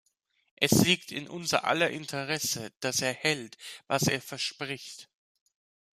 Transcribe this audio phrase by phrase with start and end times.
[0.55, 3.55] Es liegt in unser aller Interesse, dass er hält,
[3.85, 5.07] was er verspricht.